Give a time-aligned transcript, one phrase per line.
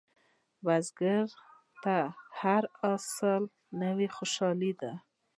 [0.63, 1.25] بزګر
[1.83, 1.97] ته
[2.41, 3.43] هر حاصل
[3.81, 4.91] نوې خوشالي ده